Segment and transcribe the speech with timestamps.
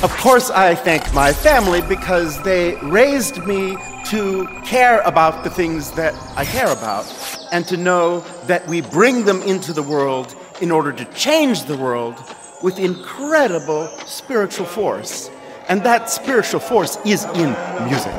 [0.00, 3.76] Of course, I thank my family because they raised me
[4.06, 7.04] to care about the things that I care about
[7.50, 11.76] and to know that we bring them into the world in order to change the
[11.76, 12.14] world
[12.62, 15.30] with incredible spiritual force.
[15.68, 17.50] And that spiritual force is in
[17.84, 18.14] music.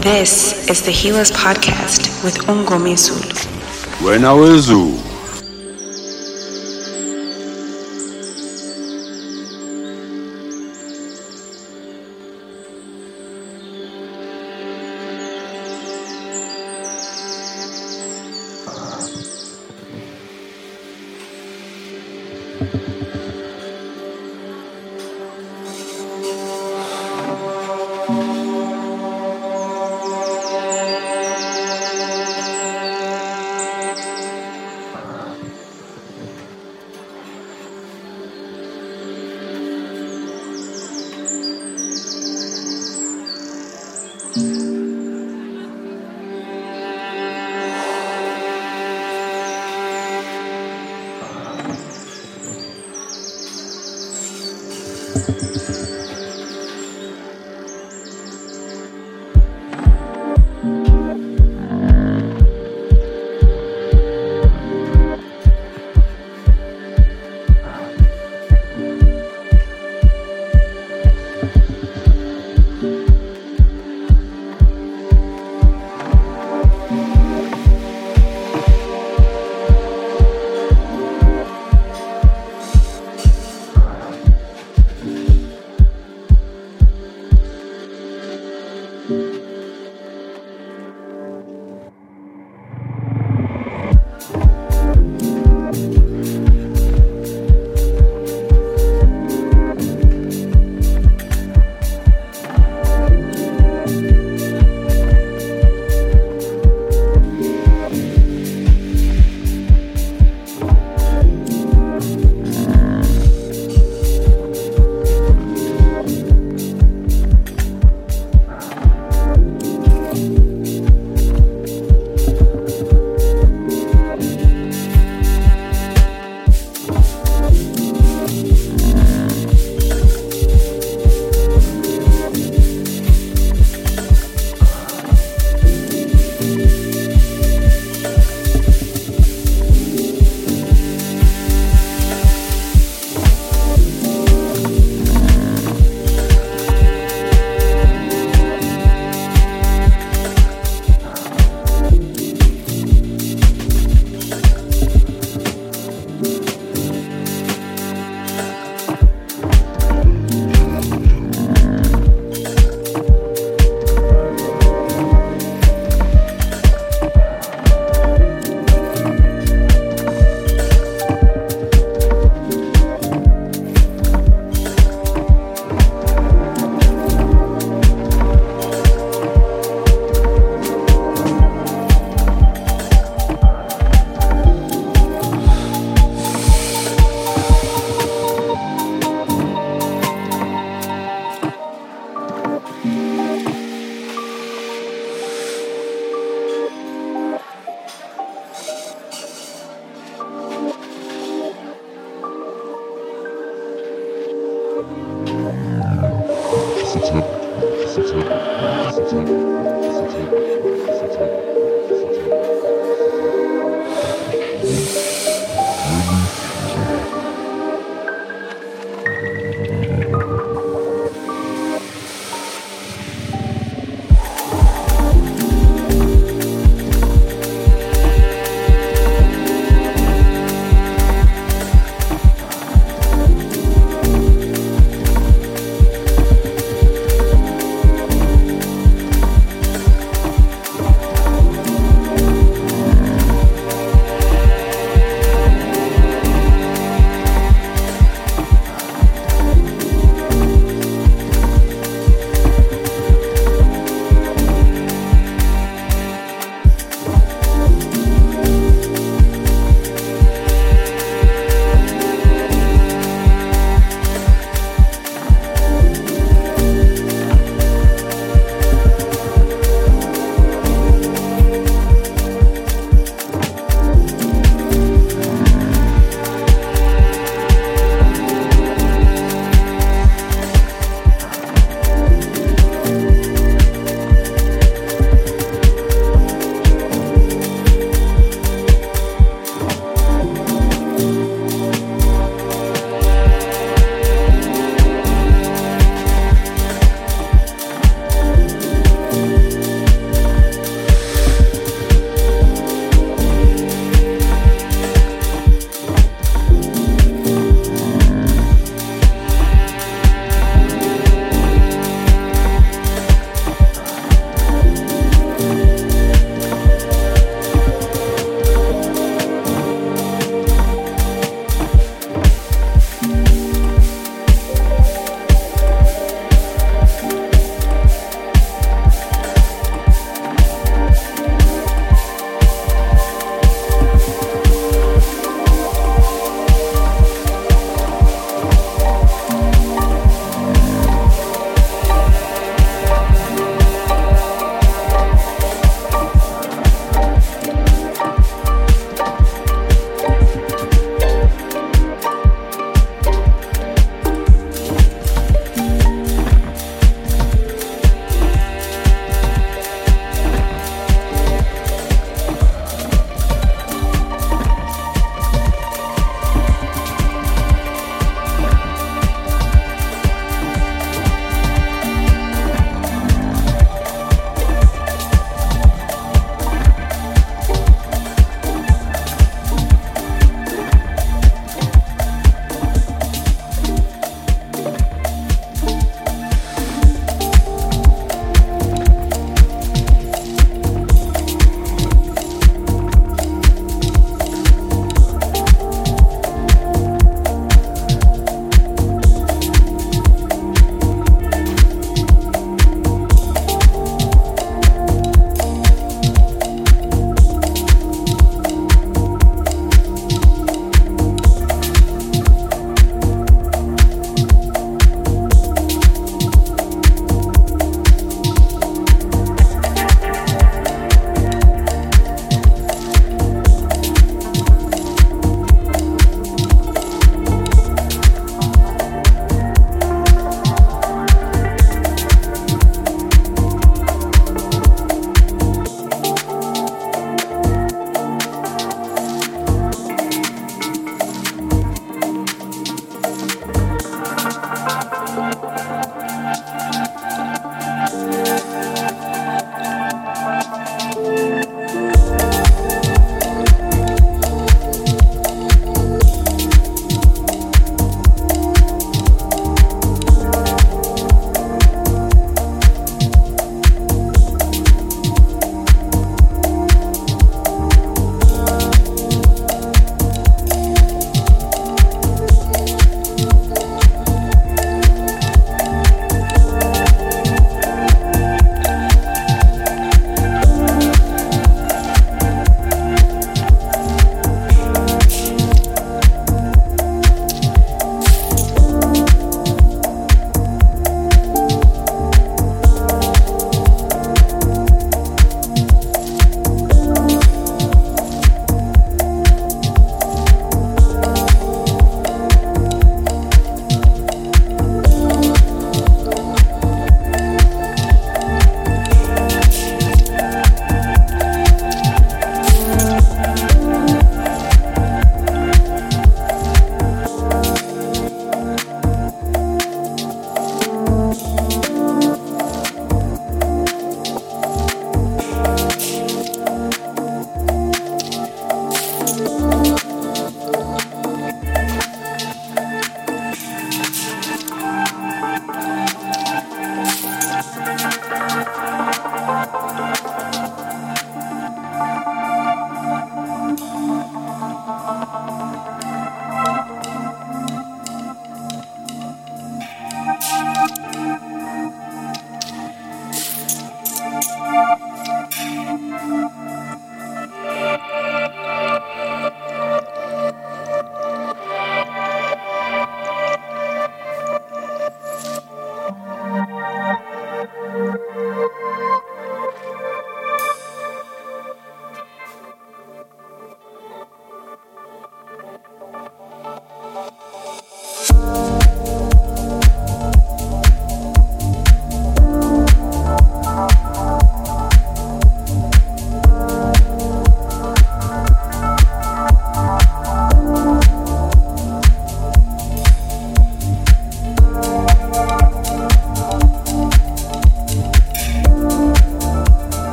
[0.00, 4.00] This is the Healers Podcast with Umngomezulu.
[4.00, 5.07] Buena wezulu